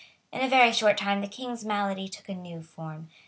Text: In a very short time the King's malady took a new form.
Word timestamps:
In 0.31 0.41
a 0.41 0.49
very 0.49 0.71
short 0.73 0.97
time 0.97 1.21
the 1.21 1.27
King's 1.27 1.63
malady 1.63 2.07
took 2.09 2.27
a 2.27 2.33
new 2.33 2.63
form. 2.63 3.09